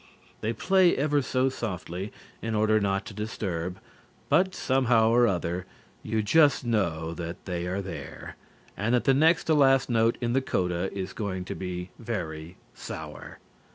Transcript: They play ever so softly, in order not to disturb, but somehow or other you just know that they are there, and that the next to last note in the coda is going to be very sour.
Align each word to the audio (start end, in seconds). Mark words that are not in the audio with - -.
They 0.39 0.51
play 0.51 0.97
ever 0.97 1.21
so 1.21 1.49
softly, 1.49 2.11
in 2.41 2.55
order 2.55 2.79
not 2.79 3.05
to 3.05 3.13
disturb, 3.13 3.77
but 4.29 4.55
somehow 4.55 5.11
or 5.11 5.27
other 5.27 5.67
you 6.01 6.23
just 6.23 6.65
know 6.65 7.13
that 7.13 7.45
they 7.45 7.67
are 7.67 7.83
there, 7.83 8.35
and 8.75 8.95
that 8.95 9.03
the 9.03 9.13
next 9.13 9.43
to 9.43 9.53
last 9.53 9.91
note 9.91 10.17
in 10.19 10.33
the 10.33 10.41
coda 10.41 10.91
is 10.91 11.13
going 11.13 11.45
to 11.45 11.55
be 11.55 11.91
very 11.99 12.57
sour. 12.73 13.37